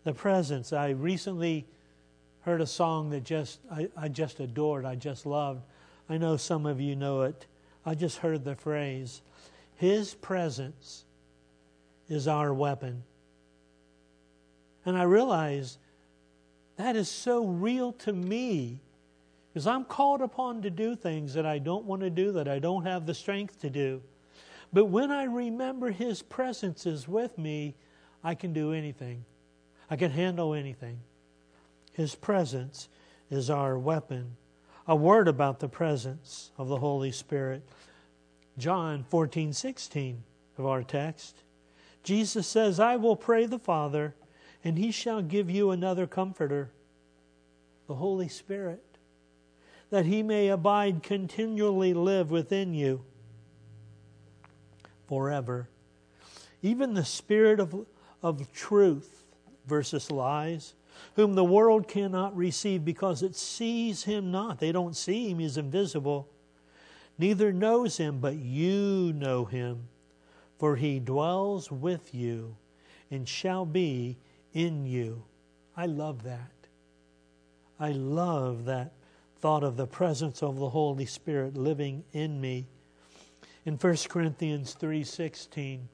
The 0.04 0.14
presence. 0.14 0.74
I 0.74 0.90
recently 0.90 1.66
heard 2.42 2.62
a 2.62 2.68
song 2.68 3.10
that 3.12 3.24
just 3.24 3.60
I, 3.72 3.90
I 3.96 4.08
just 4.10 4.40
adored, 4.40 4.86
I 4.86 4.96
just 4.96 5.26
loved. 5.26 5.62
I 6.10 6.18
know 6.18 6.38
some 6.38 6.66
of 6.66 6.82
you 6.82 6.96
know 6.96 7.22
it. 7.22 7.46
I 7.86 7.96
just 7.96 8.20
heard 8.20 8.44
the 8.44 8.56
phrase, 8.56 9.22
His 9.76 10.14
presence 10.14 11.06
is 12.08 12.28
our 12.28 12.54
weapon. 12.54 13.04
And 14.86 14.98
I 14.98 15.04
realized 15.04 15.78
that 16.76 16.96
is 16.96 17.10
so 17.10 17.46
real 17.46 17.94
to 17.94 18.14
me 18.14 18.82
because 19.54 19.68
I'm 19.68 19.86
called 19.86 20.22
upon 20.22 20.64
to 20.64 20.70
do 20.70 20.96
things 20.96 21.34
that 21.36 21.46
I 21.46 21.60
don't 21.60 21.86
want 21.86 22.02
to 22.02 22.10
do, 22.10 22.32
that 22.34 22.48
I 22.48 22.60
don't 22.60 22.86
have 22.86 23.06
the 23.06 23.14
strength 23.14 23.60
to 23.62 23.70
do. 23.70 24.02
But 24.74 24.86
when 24.86 25.12
I 25.12 25.26
remember 25.26 25.92
His 25.92 26.22
presence 26.24 26.86
is 26.86 27.08
with 27.08 27.38
me, 27.38 27.76
I 28.24 28.34
can 28.34 28.52
do 28.52 28.74
anything. 28.74 29.24
I 29.94 29.96
can 29.96 30.10
handle 30.10 30.56
anything. 30.56 31.02
His 31.92 32.16
presence 32.16 32.90
is 33.30 33.52
our 33.52 33.78
weapon. 33.78 34.38
A 34.88 34.96
word 34.96 35.28
about 35.28 35.60
the 35.60 35.70
presence 35.70 36.50
of 36.58 36.68
the 36.68 36.80
Holy 36.80 37.12
Spirit. 37.12 37.62
John 38.58 39.06
14, 39.08 39.54
16 39.54 40.24
of 40.58 40.66
our 40.66 40.82
text. 40.82 41.44
Jesus 42.02 42.48
says, 42.48 42.80
I 42.80 42.96
will 42.96 43.16
pray 43.16 43.46
the 43.46 43.60
Father 43.60 44.16
and 44.64 44.80
he 44.80 44.90
shall 44.90 45.22
give 45.22 45.52
you 45.52 45.70
another 45.70 46.08
comforter, 46.08 46.72
the 47.86 47.94
Holy 47.94 48.30
Spirit, 48.30 48.98
that 49.92 50.08
he 50.08 50.24
may 50.24 50.48
abide 50.48 51.04
continually 51.04 51.94
live 51.94 52.32
within 52.32 52.74
you 52.74 53.06
forever. 55.08 55.70
Even 56.64 56.96
the 56.96 57.06
Spirit 57.06 57.60
of, 57.60 57.86
of 58.24 58.52
truth 58.54 59.23
versus 59.66 60.12
lies, 60.12 60.74
whom 61.16 61.34
the 61.34 61.44
world 61.44 61.88
cannot 61.88 62.36
receive 62.36 62.86
because 62.86 63.24
it 63.24 63.36
sees 63.36 64.04
him 64.04 64.32
not. 64.32 64.60
They 64.60 64.72
don't 64.72 64.96
see 64.96 65.30
him, 65.30 65.40
he's 65.40 65.58
invisible. 65.58 66.28
Neither 67.18 67.54
knows 67.54 67.98
him, 67.98 68.20
but 68.20 68.36
you 68.36 69.14
know 69.14 69.46
him, 69.46 69.88
for 70.58 70.76
he 70.76 71.00
dwells 71.00 71.72
with 71.72 72.14
you 72.14 72.56
and 73.12 73.28
shall 73.28 73.66
be 73.66 74.18
in 74.54 74.86
you. 74.86 75.24
I 75.78 75.86
love 75.86 76.24
that. 76.24 76.52
I 77.80 77.92
love 77.92 78.66
that 78.66 78.92
thought 79.40 79.64
of 79.64 79.76
the 79.76 79.88
presence 79.88 80.42
of 80.42 80.58
the 80.58 80.70
Holy 80.70 81.06
Spirit 81.06 81.58
living 81.58 82.04
in 82.14 82.40
me. 82.40 82.66
In 83.66 83.78
1 83.78 84.10
Corinthians 84.10 84.74
3:16 84.74 85.90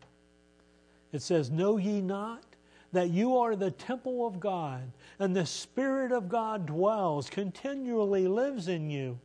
it 1.11 1.21
says, 1.21 1.49
"Know 1.49 1.77
ye 1.77 2.01
not 2.01 2.48
that 2.91 3.09
you 3.09 3.37
are 3.37 3.55
the 3.55 3.71
temple 3.71 4.25
of 4.25 4.39
God, 4.39 4.91
and 5.19 5.35
the 5.35 5.45
Spirit 5.45 6.11
of 6.11 6.29
God 6.29 6.65
dwells, 6.65 7.29
continually 7.29 8.27
lives 8.27 8.67
in 8.67 8.89
you. 8.89 9.19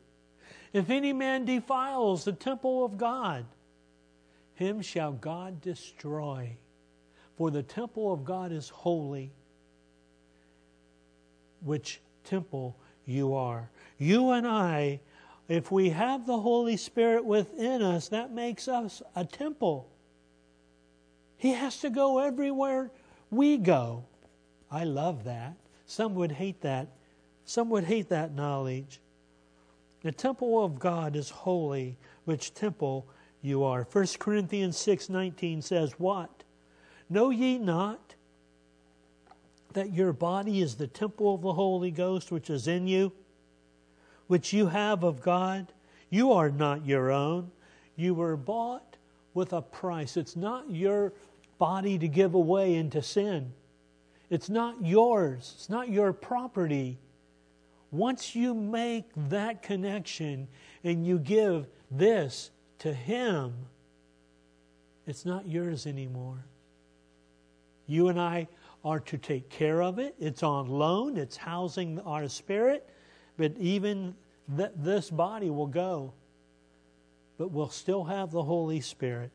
If 0.73 0.91
any 0.91 1.13
man 1.13 1.45
defiles 1.45 2.25
the 2.25 2.33
temple 2.33 2.85
of 2.85 2.99
God, 2.99 3.47
him 4.55 4.83
shall 4.83 5.13
God 5.13 5.61
destroy. 5.61 6.57
For 7.37 7.51
the 7.51 7.63
temple 7.63 8.13
of 8.13 8.25
God 8.25 8.53
is 8.53 8.69
holy, 8.69 9.33
which 11.63 12.01
temple 12.25 12.77
you 13.07 13.35
are. 13.35 13.71
You 13.99 14.31
and 14.31 14.47
I, 14.47 15.01
if 15.49 15.71
we 15.73 15.91
have 15.91 16.27
the 16.27 16.39
Holy 16.39 16.77
Spirit 16.77 17.25
within 17.25 17.83
us, 17.83 18.09
that 18.09 18.33
makes 18.33 18.69
us 18.69 19.03
a 19.17 19.25
temple. 19.25 19.89
He 21.37 21.53
has 21.53 21.81
to 21.81 21.91
go 21.91 22.19
everywhere 22.19 22.91
we 23.35 23.57
go. 23.57 24.05
I 24.71 24.85
love 24.85 25.25
that. 25.25 25.55
Some 25.87 26.15
would 26.15 26.33
hate 26.33 26.61
that. 26.63 26.89
Some 27.45 27.71
would 27.71 27.85
hate 27.85 28.09
that 28.09 28.35
knowledge. 28.35 29.01
The 30.03 30.13
temple 30.13 30.65
of 30.65 30.79
God 30.79 31.17
is 31.17 31.31
holy, 31.31 31.97
which 32.25 32.55
temple 32.55 33.07
you 33.43 33.63
are. 33.63 33.85
1 33.85 34.19
Corinthians 34.19 34.77
6:19 34.77 35.63
says 35.63 35.93
what? 35.99 36.45
Know 37.09 37.31
ye 37.31 37.59
not 37.59 38.15
that 39.75 39.93
your 39.93 40.13
body 40.13 40.61
is 40.61 40.77
the 40.77 40.87
temple 40.87 41.35
of 41.35 41.43
the 41.43 41.53
Holy 41.53 41.91
Ghost 41.91 42.33
which 42.33 42.49
is 42.49 42.67
in 42.67 42.87
you, 42.87 43.13
which 44.27 44.53
you 44.53 44.67
have 44.69 45.05
of 45.05 45.21
God? 45.21 45.73
You 46.11 46.33
are 46.33 46.51
not 46.51 46.87
your 46.87 47.11
own. 47.11 47.51
You 47.97 48.15
were 48.15 48.37
bought 48.37 48.97
with 49.35 49.53
a 49.53 49.63
price. 49.63 50.17
It's 50.17 50.37
not 50.37 50.71
your 50.71 51.13
body 51.59 51.99
to 51.99 52.09
give 52.09 52.35
away 52.35 52.75
into 52.75 53.03
sin. 53.03 53.53
It's 54.31 54.49
not 54.49 54.85
yours. 54.85 55.53
It's 55.57 55.71
not 55.71 55.89
your 55.89 56.13
property. 56.13 56.99
Once 57.91 58.35
you 58.35 58.55
make 58.55 59.05
that 59.29 59.63
connection 59.63 60.49
and 60.83 61.07
you 61.07 61.19
give 61.19 61.67
this 61.91 62.51
to 62.79 62.93
Him, 62.93 63.55
it's 65.07 65.25
not 65.25 65.47
yours 65.47 65.87
anymore. 65.87 66.45
You 67.87 68.09
and 68.09 68.21
I 68.21 68.49
are 68.85 69.01
to 69.01 69.19
take 69.19 69.49
care 69.49 69.83
of 69.83 69.99
it. 69.99 70.15
It's 70.19 70.43
on 70.43 70.69
loan, 70.69 71.17
it's 71.17 71.37
housing 71.37 72.01
our 72.01 72.29
spirit, 72.29 72.89
but 73.37 73.53
even 73.59 74.15
th- 74.57 74.73
this 74.77 75.11
body 75.11 75.51
will 75.51 75.67
go. 75.67 76.13
But 77.39 77.51
we'll 77.51 77.71
still 77.71 78.05
have 78.05 78.31
the 78.31 78.43
Holy 78.43 78.81
Spirit. 78.81 79.31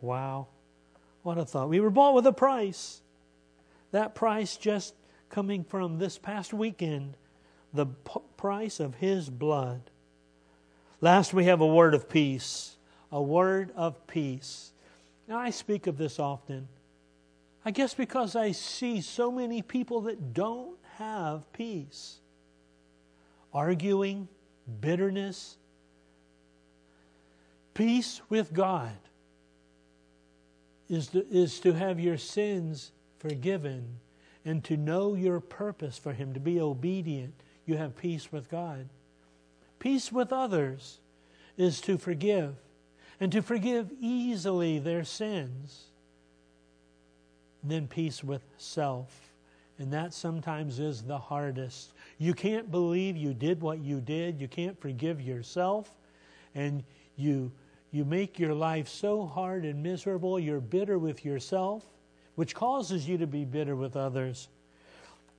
Wow. 0.00 0.48
What 1.22 1.38
a 1.38 1.44
thought. 1.44 1.68
We 1.68 1.80
were 1.80 1.90
bought 1.90 2.14
with 2.14 2.26
a 2.26 2.32
price. 2.32 3.02
That 3.92 4.14
price 4.14 4.56
just 4.56 4.94
coming 5.28 5.64
from 5.64 5.98
this 5.98 6.18
past 6.18 6.52
weekend 6.52 7.16
the 7.72 7.86
p- 7.86 8.20
price 8.36 8.80
of 8.80 8.96
His 8.96 9.30
blood. 9.30 9.90
Last, 11.00 11.32
we 11.32 11.44
have 11.44 11.60
a 11.60 11.66
word 11.66 11.94
of 11.94 12.08
peace. 12.08 12.76
A 13.12 13.22
word 13.22 13.72
of 13.76 14.06
peace. 14.06 14.72
Now, 15.28 15.38
I 15.38 15.50
speak 15.50 15.86
of 15.86 15.96
this 15.96 16.18
often. 16.18 16.68
I 17.64 17.70
guess 17.70 17.94
because 17.94 18.34
I 18.34 18.52
see 18.52 19.00
so 19.00 19.30
many 19.30 19.62
people 19.62 20.02
that 20.02 20.32
don't 20.32 20.76
have 20.96 21.52
peace. 21.52 22.18
Arguing, 23.52 24.28
bitterness, 24.80 25.56
peace 27.74 28.20
with 28.28 28.52
God 28.52 28.96
is 30.90 31.06
to, 31.08 31.24
is 31.30 31.60
to 31.60 31.72
have 31.72 32.00
your 32.00 32.18
sins 32.18 32.90
forgiven 33.18 34.00
and 34.44 34.64
to 34.64 34.76
know 34.76 35.14
your 35.14 35.40
purpose 35.40 35.96
for 35.96 36.12
Him, 36.12 36.34
to 36.34 36.40
be 36.40 36.60
obedient. 36.60 37.32
You 37.64 37.76
have 37.76 37.96
peace 37.96 38.32
with 38.32 38.50
God. 38.50 38.88
Peace 39.78 40.10
with 40.10 40.32
others 40.32 40.98
is 41.56 41.80
to 41.82 41.96
forgive 41.96 42.56
and 43.20 43.30
to 43.32 43.40
forgive 43.40 43.92
easily 44.00 44.78
their 44.78 45.04
sins. 45.04 45.84
Then 47.62 47.86
peace 47.86 48.24
with 48.24 48.42
self. 48.58 49.32
And 49.78 49.92
that 49.92 50.12
sometimes 50.12 50.78
is 50.78 51.02
the 51.02 51.18
hardest. 51.18 51.92
You 52.18 52.34
can't 52.34 52.70
believe 52.70 53.16
you 53.16 53.32
did 53.32 53.60
what 53.60 53.78
you 53.78 54.00
did. 54.00 54.40
You 54.40 54.48
can't 54.48 54.78
forgive 54.80 55.20
yourself. 55.20 55.90
And 56.54 56.82
you, 57.16 57.52
you 57.90 58.04
make 58.04 58.38
your 58.38 58.54
life 58.54 58.88
so 58.88 59.26
hard 59.26 59.64
and 59.64 59.82
miserable. 59.82 60.38
You're 60.38 60.60
bitter 60.60 60.98
with 60.98 61.24
yourself, 61.24 61.84
which 62.34 62.54
causes 62.54 63.08
you 63.08 63.18
to 63.18 63.26
be 63.26 63.44
bitter 63.44 63.74
with 63.74 63.96
others. 63.96 64.48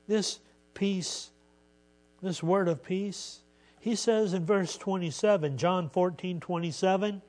This 0.08 0.39
peace, 0.74 1.29
this 2.22 2.43
word 2.43 2.67
of 2.67 2.84
peace, 2.84 3.39
he 3.79 3.96
says 3.96 4.34
in 4.34 4.46
verse 4.46 4.77
27, 4.77 5.58
John 5.58 5.89
14, 5.89 6.39
27, 6.39 7.22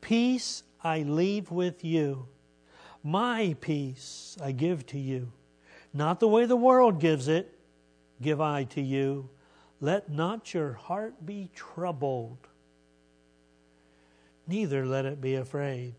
Peace 0.00 0.62
I 0.82 1.02
leave 1.02 1.50
with 1.50 1.84
you, 1.84 2.26
my 3.02 3.56
peace 3.60 4.36
I 4.42 4.52
give 4.52 4.84
to 4.86 4.98
you. 4.98 5.32
Not 5.94 6.20
the 6.20 6.28
way 6.28 6.44
the 6.44 6.56
world 6.56 7.00
gives 7.00 7.28
it, 7.28 7.56
give 8.20 8.40
I 8.40 8.64
to 8.64 8.80
you. 8.80 9.30
Let 9.80 10.10
not 10.10 10.52
your 10.52 10.72
heart 10.72 11.24
be 11.24 11.50
troubled, 11.54 12.47
neither 14.48 14.84
let 14.84 15.04
it 15.04 15.20
be 15.20 15.36
afraid. 15.36 15.94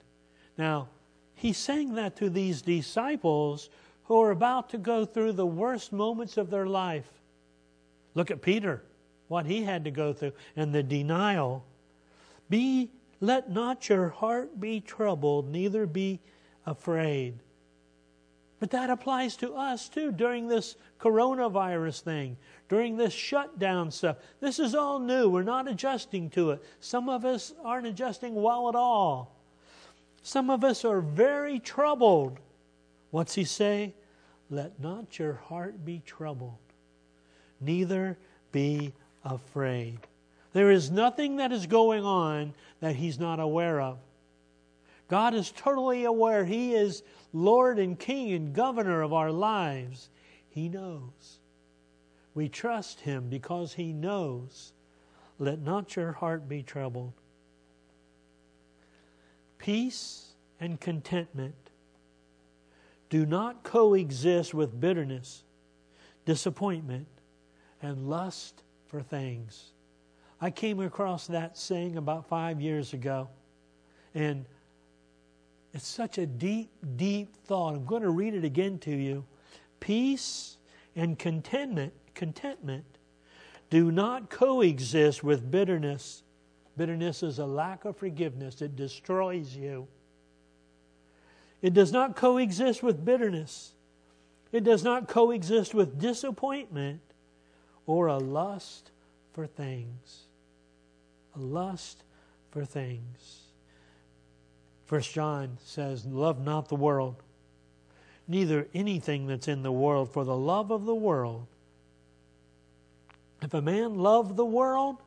Now, 0.58 0.90
he's 1.36 1.58
saying 1.58 1.94
that 1.96 2.18
to 2.18 2.30
these 2.30 2.62
disciples 2.62 3.70
who 4.06 4.20
are 4.20 4.32
about 4.32 4.70
to 4.72 4.78
go 4.78 5.06
through 5.06 5.34
the 5.34 5.46
worst 5.46 5.94
moments 5.94 6.36
of 6.36 6.50
their 6.50 6.66
life. 6.66 7.10
Look 8.16 8.32
at 8.32 8.42
Peter, 8.42 8.84
what 9.28 9.46
he 9.46 9.64
had 9.64 9.86
to 9.86 9.92
go 9.92 10.12
through, 10.12 10.34
and 10.56 10.74
the 10.74 10.84
denial. 10.84 11.64
Be 12.50 12.90
let 13.22 13.52
not 13.52 13.88
your 13.90 14.10
heart 14.10 14.60
be 14.60 14.80
troubled, 14.80 15.50
neither 15.50 15.86
be 15.86 16.20
afraid. 16.66 17.40
But 18.60 18.72
that 18.72 18.90
applies 18.90 19.36
to 19.38 19.54
us 19.54 19.88
too 19.88 20.12
during 20.12 20.48
this 20.48 20.76
coronavirus 21.00 22.02
thing, 22.02 22.38
during 22.68 22.98
this 22.98 23.14
shutdown 23.14 23.90
stuff. 23.90 24.18
This 24.42 24.60
is 24.60 24.76
all 24.76 25.00
new. 25.00 25.30
We're 25.30 25.44
not 25.44 25.68
adjusting 25.68 26.30
to 26.32 26.52
it. 26.52 26.64
Some 26.82 27.08
of 27.08 27.24
us 27.24 27.54
aren't 27.64 27.88
adjusting 27.88 28.36
well 28.36 28.68
at 28.68 28.76
all. 28.76 29.36
Some 30.24 30.50
of 30.50 30.64
us 30.64 30.84
are 30.84 31.02
very 31.02 31.60
troubled. 31.60 32.38
What's 33.12 33.36
he 33.36 33.46
say? 33.46 33.94
Let 34.50 34.80
not 34.80 35.18
your 35.18 35.36
heart 35.36 35.86
be 35.86 36.02
troubled 36.06 36.58
neither 37.62 38.18
be 38.52 38.94
afraid. 39.24 40.00
There 40.54 40.72
is 40.72 40.90
nothing 40.90 41.38
that 41.38 41.52
is 41.52 41.68
going 41.68 42.04
on 42.04 42.54
that 42.80 42.96
He's 42.96 43.20
not 43.20 43.40
aware 43.40 43.82
of. 43.82 43.98
God 45.10 45.34
is 45.34 45.52
totally 45.52 46.06
aware. 46.06 46.46
He 46.46 46.74
is 46.74 47.04
Lord 47.34 47.80
and 47.80 48.00
King 48.00 48.32
and 48.32 48.54
governor 48.54 49.02
of 49.02 49.12
our 49.12 49.32
lives. 49.32 50.10
He 50.50 50.70
knows. 50.70 51.40
We 52.36 52.48
trust 52.48 53.02
Him 53.02 53.28
because 53.28 53.74
He 53.74 53.92
knows. 53.92 54.72
Let 55.40 55.60
not 55.60 55.96
your 55.96 56.14
heart 56.14 56.48
be 56.48 56.64
troubled. 56.64 57.14
Peace 59.58 60.34
and 60.60 60.80
contentment 60.80 61.56
do 63.10 63.26
not 63.26 63.64
coexist 63.64 64.54
with 64.54 64.80
bitterness, 64.80 65.44
disappointment, 66.26 67.08
and 67.82 68.10
lust 68.10 68.62
for 68.88 69.02
things. 69.02 69.72
I 70.40 70.52
came 70.52 70.80
across 70.80 71.28
that 71.28 71.58
saying 71.58 71.98
about 71.98 72.28
five 72.28 72.62
years 72.62 72.94
ago, 72.94 73.28
and 74.14 74.46
it's 75.74 75.88
such 75.88 76.18
a 76.18 76.26
deep, 76.26 76.72
deep 76.96 77.36
thought. 77.46 77.76
I'm 77.76 77.86
going 77.86 78.02
to 78.02 78.10
read 78.10 78.34
it 78.34 78.44
again 78.44 78.80
to 78.80 78.92
you. 78.92 79.26
Peace 79.80 80.58
and 80.96 81.18
contentment, 81.18 81.94
contentment 82.16 82.86
do 83.70 83.92
not 83.92 84.30
coexist 84.30 85.24
with 85.24 85.50
bitterness. 85.52 86.24
Bitterness 86.76 87.24
is 87.24 87.40
a 87.40 87.46
lack 87.46 87.86
of 87.86 87.98
forgiveness, 87.98 88.62
it 88.62 88.76
destroys 88.76 89.56
you. 89.56 89.88
It 91.62 91.74
does 91.74 91.92
not 91.92 92.16
coexist 92.16 92.82
with 92.82 93.04
bitterness. 93.04 93.74
It 94.52 94.64
does 94.64 94.84
not 94.84 95.08
coexist 95.08 95.74
with 95.74 96.00
disappointment 96.00 97.02
or 97.86 98.08
a 98.08 98.18
lust 98.18 98.92
for 99.34 99.46
things. 99.46 100.28
A 101.36 101.40
lust 101.40 102.04
for 102.50 102.66
things. 102.66 103.49
First 104.90 105.14
John 105.14 105.60
says, 105.64 106.04
Love 106.08 106.44
not 106.44 106.68
the 106.68 106.76
world, 106.76 107.22
neither 108.28 108.68
anything 108.74 109.28
that's 109.28 109.48
in 109.48 109.62
the 109.62 109.72
world, 109.72 110.12
for 110.12 110.24
the 110.26 110.36
love 110.36 110.72
of 110.72 110.88
the 110.88 110.96
world. 110.96 111.46
If 113.44 113.54
a 113.54 113.62
man 113.62 114.00
love 114.00 114.36
the 114.36 114.44
world, 114.44 114.98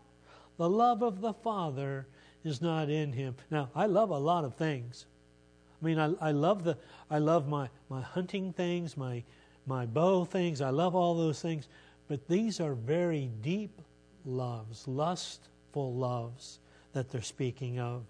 the 0.57 0.71
love 0.71 1.03
of 1.03 1.21
the 1.21 1.33
Father 1.33 2.07
is 2.45 2.63
not 2.63 2.91
in 2.91 3.13
him. 3.13 3.35
Now, 3.51 3.71
I 3.75 3.87
love 3.87 4.11
a 4.11 4.19
lot 4.19 4.45
of 4.45 4.55
things. 4.55 5.07
I 5.83 5.85
mean, 5.85 5.99
I, 5.99 6.13
I 6.21 6.31
love 6.31 6.63
the 6.63 6.79
I 7.11 7.19
love 7.19 7.49
my, 7.49 7.69
my 7.89 8.03
hunting 8.03 8.53
things, 8.53 8.97
my 8.97 9.25
my 9.67 9.85
bow 9.85 10.25
things. 10.25 10.61
I 10.61 10.71
love 10.71 10.95
all 10.95 11.17
those 11.17 11.43
things. 11.43 11.67
But 12.07 12.29
these 12.29 12.61
are 12.61 12.75
very 12.75 13.31
deep 13.43 13.83
loves, 14.25 14.87
lustful 14.87 15.93
loves 15.93 16.61
that 16.93 17.11
they're 17.11 17.21
speaking 17.21 17.81
of. 17.81 18.05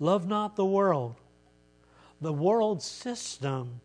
Love 0.00 0.26
not 0.26 0.56
the 0.56 0.64
world, 0.64 1.14
the 2.22 2.32
world 2.32 2.82
system, 2.82 3.80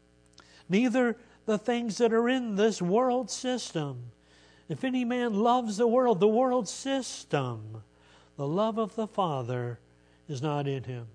neither 0.70 1.18
the 1.46 1.58
things 1.58 1.98
that 1.98 2.14
are 2.14 2.30
in 2.30 2.56
this 2.56 2.82
world 2.82 3.30
system. 3.30 4.12
If 4.70 4.84
any 4.84 5.06
man 5.06 5.34
loves 5.34 5.78
the 5.78 5.86
world, 5.86 6.22
the 6.22 6.28
world 6.28 6.68
system, 6.70 7.84
the 8.38 8.48
love 8.48 8.80
of 8.80 8.96
the 8.96 9.08
Father 9.08 9.78
is 10.28 10.42
not 10.42 10.68
in 10.68 10.84
him. 10.84 11.06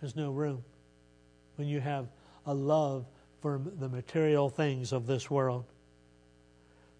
There's 0.00 0.16
no 0.16 0.30
room 0.30 0.64
when 1.56 1.68
you 1.68 1.80
have 1.80 2.08
a 2.46 2.54
love 2.54 3.04
for 3.42 3.60
the 3.78 3.88
material 3.88 4.48
things 4.48 4.92
of 4.92 5.06
this 5.06 5.30
world. 5.30 5.66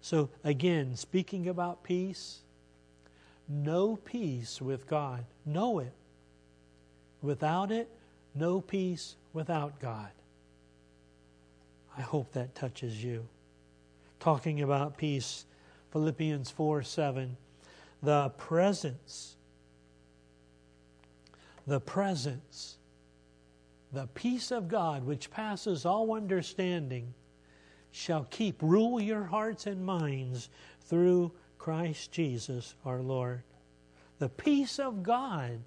So, 0.02 0.28
again, 0.44 0.94
speaking 0.94 1.48
about 1.48 1.82
peace, 1.82 2.40
no 3.48 3.96
peace 3.96 4.60
with 4.60 4.86
God. 4.86 5.24
Know 5.44 5.78
it. 5.78 5.92
Without 7.22 7.70
it, 7.70 7.88
no 8.34 8.60
peace 8.60 9.16
without 9.32 9.78
God. 9.80 10.10
I 11.96 12.02
hope 12.02 12.32
that 12.32 12.54
touches 12.54 13.02
you. 13.02 13.26
Talking 14.20 14.62
about 14.62 14.96
peace, 14.96 15.44
Philippians 15.92 16.50
4 16.50 16.82
7, 16.82 17.36
the 18.02 18.30
presence, 18.30 19.36
the 21.66 21.80
presence, 21.80 22.78
the 23.92 24.06
peace 24.14 24.50
of 24.50 24.68
God 24.68 25.04
which 25.04 25.30
passes 25.30 25.84
all 25.84 26.14
understanding 26.14 27.12
shall 27.90 28.24
keep, 28.30 28.62
rule 28.62 29.00
your 29.00 29.24
hearts 29.24 29.66
and 29.66 29.84
minds 29.84 30.48
through 30.82 31.32
Christ 31.58 32.12
Jesus 32.12 32.74
our 32.84 33.00
Lord. 33.00 33.42
The 34.18 34.28
peace 34.28 34.78
of 34.78 35.02
God, 35.02 35.60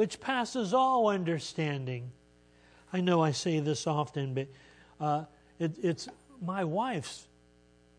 which 0.00 0.18
passes 0.18 0.72
all 0.72 1.08
understanding. 1.08 2.10
I 2.90 3.02
know 3.02 3.22
I 3.22 3.32
say 3.32 3.60
this 3.60 3.86
often, 3.86 4.32
but 4.32 4.48
uh, 4.98 5.24
it, 5.58 5.72
it's 5.82 6.08
my 6.40 6.64
wife's 6.64 7.28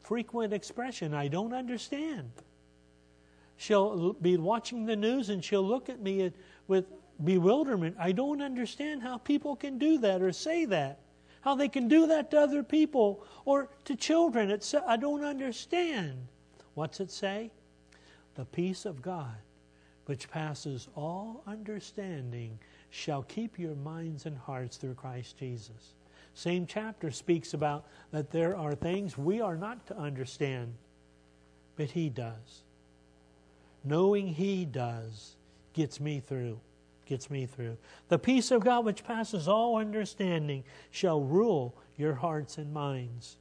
frequent 0.02 0.52
expression 0.52 1.14
I 1.14 1.28
don't 1.28 1.54
understand. 1.54 2.32
She'll 3.56 4.14
be 4.14 4.36
watching 4.36 4.88
the 4.88 4.96
news 4.96 5.30
and 5.30 5.46
she'll 5.46 5.62
look 5.62 5.90
at 5.90 6.02
me 6.02 6.32
with 6.68 6.86
bewilderment. 7.24 7.98
I 8.00 8.14
don't 8.14 8.42
understand 8.42 9.04
how 9.04 9.20
people 9.20 9.56
can 9.56 9.78
do 9.78 10.00
that 10.00 10.24
or 10.24 10.32
say 10.32 10.66
that. 10.66 10.98
how 11.42 11.54
they 11.54 11.70
can 11.70 11.88
do 11.88 12.08
that 12.08 12.32
to 12.32 12.40
other 12.40 12.64
people 12.64 13.24
or 13.46 13.70
to 13.86 13.96
children. 13.96 14.50
It's, 14.50 14.74
I 14.74 14.98
don't 14.98 15.24
understand. 15.24 16.28
What's 16.74 17.00
it 17.00 17.12
say? 17.12 17.52
The 18.34 18.46
peace 18.46 18.86
of 18.86 19.04
God, 19.04 19.36
which 20.12 20.30
passes 20.30 20.90
all 20.94 21.42
understanding, 21.48 22.60
shall 22.90 23.24
keep 23.24 23.58
your 23.58 23.76
minds 23.76 24.26
and 24.26 24.38
hearts 24.38 24.76
through 24.76 24.94
Christ 24.94 25.38
Jesus. 25.38 25.94
Same 26.34 26.66
chapter 26.66 27.12
speaks 27.12 27.54
about 27.54 27.86
that 28.12 28.30
there 28.30 28.58
are 28.58 28.76
things 28.76 29.18
we 29.18 29.40
are 29.40 29.56
not 29.56 29.88
to 29.88 29.98
understand, 29.98 30.74
but 31.78 31.92
He 31.92 32.10
does. 32.10 32.64
Knowing 33.86 34.28
He 34.28 34.66
does 34.66 35.38
gets 35.72 36.02
me 36.02 36.20
through. 36.20 36.60
Gets 37.06 37.30
me 37.30 37.46
through. 37.46 37.78
The 38.10 38.20
peace 38.20 38.52
of 38.52 38.66
God, 38.66 38.84
which 38.84 39.06
passes 39.06 39.48
all 39.48 39.78
understanding, 39.78 40.66
shall 40.90 41.22
rule 41.22 41.74
your 41.96 42.16
hearts 42.16 42.58
and 42.58 42.74
minds 42.74 43.38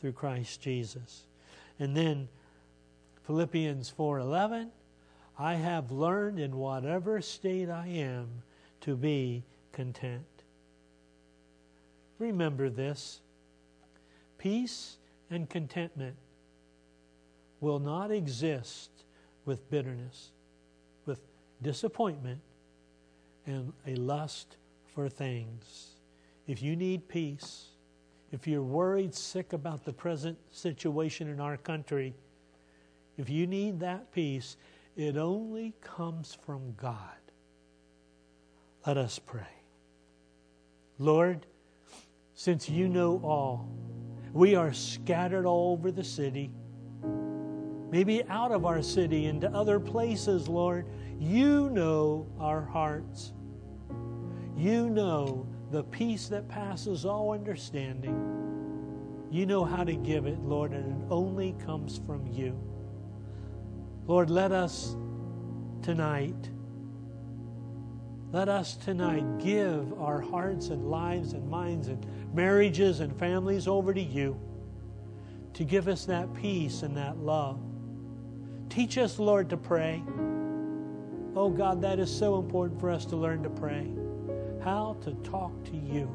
through 0.00 0.12
Christ 0.12 0.62
Jesus. 0.62 1.26
And 1.78 1.94
then 1.94 2.28
Philippians 3.26 3.92
4:11, 3.94 4.70
I 5.38 5.54
have 5.54 5.90
learned 5.90 6.38
in 6.38 6.56
whatever 6.56 7.20
state 7.20 7.68
I 7.68 7.88
am 7.88 8.28
to 8.82 8.96
be 8.96 9.44
content. 9.72 10.24
Remember 12.18 12.70
this. 12.70 13.20
Peace 14.38 14.96
and 15.30 15.48
contentment 15.48 16.16
will 17.60 17.78
not 17.78 18.10
exist 18.10 18.90
with 19.44 19.68
bitterness, 19.70 20.30
with 21.04 21.20
disappointment, 21.62 22.40
and 23.46 23.72
a 23.86 23.94
lust 23.96 24.56
for 24.94 25.08
things. 25.08 25.96
If 26.46 26.62
you 26.62 26.76
need 26.76 27.08
peace, 27.08 27.66
if 28.32 28.46
you're 28.46 28.62
worried, 28.62 29.14
sick 29.14 29.52
about 29.52 29.84
the 29.84 29.92
present 29.92 30.38
situation 30.50 31.28
in 31.28 31.40
our 31.40 31.56
country, 31.56 32.14
if 33.18 33.30
you 33.30 33.46
need 33.46 33.80
that 33.80 34.12
peace, 34.12 34.56
it 34.96 35.18
only 35.18 35.74
comes 35.82 36.36
from 36.46 36.72
God. 36.74 36.98
Let 38.86 38.96
us 38.96 39.18
pray. 39.18 39.42
Lord, 40.98 41.46
since 42.34 42.68
you 42.68 42.88
know 42.88 43.20
all, 43.22 43.68
we 44.32 44.54
are 44.54 44.72
scattered 44.72 45.44
all 45.44 45.72
over 45.72 45.90
the 45.90 46.04
city, 46.04 46.50
maybe 47.90 48.24
out 48.24 48.52
of 48.52 48.64
our 48.64 48.82
city 48.82 49.26
into 49.26 49.50
other 49.50 49.78
places, 49.78 50.48
Lord. 50.48 50.86
You 51.18 51.70
know 51.70 52.26
our 52.38 52.62
hearts. 52.62 53.32
You 54.56 54.88
know 54.88 55.46
the 55.70 55.84
peace 55.84 56.28
that 56.28 56.48
passes 56.48 57.04
all 57.04 57.32
understanding. 57.32 58.32
You 59.30 59.44
know 59.44 59.64
how 59.64 59.84
to 59.84 59.94
give 59.94 60.26
it, 60.26 60.38
Lord, 60.40 60.72
and 60.72 61.02
it 61.02 61.06
only 61.10 61.54
comes 61.64 62.00
from 62.06 62.26
you. 62.26 62.58
Lord, 64.06 64.30
let 64.30 64.52
us 64.52 64.94
tonight, 65.82 66.50
let 68.30 68.48
us 68.48 68.76
tonight 68.76 69.38
give 69.38 70.00
our 70.00 70.20
hearts 70.20 70.68
and 70.68 70.88
lives 70.88 71.32
and 71.32 71.48
minds 71.50 71.88
and 71.88 72.06
marriages 72.32 73.00
and 73.00 73.18
families 73.18 73.66
over 73.66 73.92
to 73.92 74.00
you 74.00 74.38
to 75.54 75.64
give 75.64 75.88
us 75.88 76.04
that 76.04 76.32
peace 76.34 76.82
and 76.82 76.96
that 76.96 77.18
love. 77.18 77.58
Teach 78.68 78.96
us, 78.96 79.18
Lord, 79.18 79.50
to 79.50 79.56
pray. 79.56 80.04
Oh 81.34 81.50
God, 81.50 81.82
that 81.82 81.98
is 81.98 82.16
so 82.16 82.38
important 82.38 82.78
for 82.78 82.90
us 82.90 83.06
to 83.06 83.16
learn 83.16 83.42
to 83.42 83.50
pray 83.50 83.92
how 84.62 84.96
to 85.02 85.14
talk 85.28 85.64
to 85.64 85.76
you. 85.76 86.08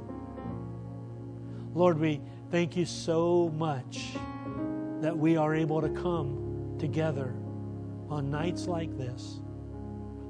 Lord, 1.74 2.00
we 2.00 2.22
thank 2.52 2.78
you 2.78 2.86
so 2.86 3.50
much 3.58 4.14
that 5.02 5.18
we 5.18 5.36
are 5.36 5.54
able 5.54 5.82
to 5.82 5.90
come 5.90 6.76
together 6.80 7.34
on 8.12 8.30
nights 8.30 8.68
like 8.68 8.96
this. 8.98 9.40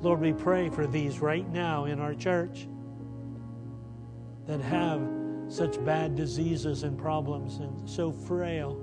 Lord, 0.02 0.22
we 0.22 0.34
pray 0.34 0.70
for 0.70 0.88
these 0.88 1.20
right 1.20 1.48
now 1.52 1.86
in 1.86 2.00
our 2.00 2.14
church 2.14 2.68
that 4.46 4.62
have 4.62 5.02
such 5.48 5.84
bad 5.84 6.16
diseases 6.16 6.84
and 6.84 6.98
problems 6.98 7.58
and 7.58 7.90
so 7.90 8.12
frail. 8.12 8.80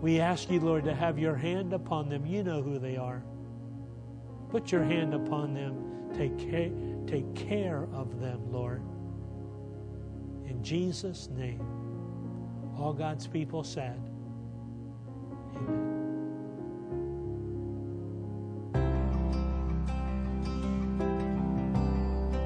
We 0.00 0.20
ask 0.20 0.50
you, 0.50 0.60
Lord, 0.60 0.84
to 0.84 0.94
have 0.94 1.18
your 1.18 1.34
hand 1.34 1.72
upon 1.72 2.08
them. 2.08 2.26
You 2.26 2.44
know 2.44 2.62
who 2.62 2.78
they 2.78 2.96
are. 2.96 3.22
Put 4.50 4.70
your 4.70 4.84
hand 4.84 5.14
upon 5.14 5.54
them. 5.54 6.12
Take 6.14 6.38
care, 6.38 6.70
take 7.06 7.34
care 7.34 7.88
of 7.92 8.20
them, 8.20 8.52
Lord. 8.52 8.82
In 10.46 10.62
Jesus' 10.62 11.28
name. 11.28 11.60
All 12.78 12.92
God's 12.92 13.26
people 13.26 13.64
said, 13.64 14.00
Amen. 15.56 15.87